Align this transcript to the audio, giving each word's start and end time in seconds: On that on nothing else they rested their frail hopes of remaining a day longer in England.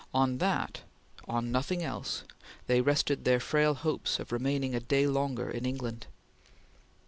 On 0.15 0.39
that 0.39 0.81
on 1.27 1.51
nothing 1.51 1.83
else 1.83 2.23
they 2.65 2.81
rested 2.81 3.23
their 3.23 3.39
frail 3.39 3.75
hopes 3.75 4.17
of 4.19 4.31
remaining 4.31 4.73
a 4.73 4.79
day 4.79 5.05
longer 5.05 5.47
in 5.51 5.63
England. 5.63 6.07